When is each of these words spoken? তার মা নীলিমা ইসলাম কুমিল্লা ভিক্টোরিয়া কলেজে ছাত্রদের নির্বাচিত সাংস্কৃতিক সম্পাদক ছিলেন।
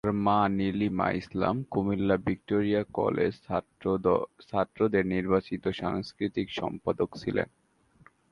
তার 0.03 0.19
মা 0.27 0.39
নীলিমা 0.57 1.07
ইসলাম 1.21 1.55
কুমিল্লা 1.71 2.15
ভিক্টোরিয়া 2.27 2.81
কলেজে 2.93 3.39
ছাত্রদের 4.49 5.03
নির্বাচিত 5.13 5.63
সাংস্কৃতিক 5.81 6.47
সম্পাদক 6.59 7.09
ছিলেন। 7.21 7.47